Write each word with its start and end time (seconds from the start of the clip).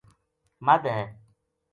مدھ 0.65 0.87
ہے 0.95 1.01